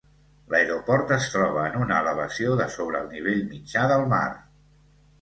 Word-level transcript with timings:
L'aeroport 0.53 1.13
es 1.17 1.27
troba 1.33 1.67
en 1.69 1.77
una 1.87 2.01
elevació 2.05 2.57
de 2.65 2.69
sobre 2.79 3.05
el 3.05 3.15
nivell 3.15 3.49
mitjà 3.55 3.89
del 3.97 4.11
mar. 4.19 4.27